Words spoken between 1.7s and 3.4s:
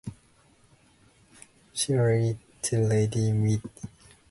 Similar to Lady